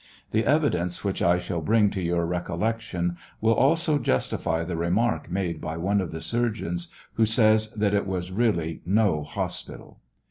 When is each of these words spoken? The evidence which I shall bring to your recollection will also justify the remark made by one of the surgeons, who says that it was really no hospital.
The 0.31 0.47
evidence 0.47 1.03
which 1.03 1.21
I 1.21 1.37
shall 1.37 1.61
bring 1.61 1.91
to 1.91 2.01
your 2.01 2.25
recollection 2.25 3.17
will 3.39 3.53
also 3.53 3.99
justify 3.99 4.63
the 4.63 4.75
remark 4.75 5.29
made 5.29 5.61
by 5.61 5.77
one 5.77 6.01
of 6.01 6.09
the 6.11 6.21
surgeons, 6.21 6.87
who 7.17 7.25
says 7.25 7.71
that 7.73 7.93
it 7.93 8.07
was 8.07 8.31
really 8.31 8.81
no 8.83 9.21
hospital. 9.23 9.99